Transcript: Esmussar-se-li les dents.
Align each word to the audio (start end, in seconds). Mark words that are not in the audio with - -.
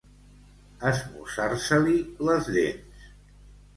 Esmussar-se-li 0.91 1.95
les 2.31 2.51
dents. 2.57 3.09